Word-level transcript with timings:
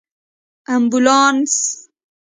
🚑 0.03 0.03
امبولانس 0.75 1.55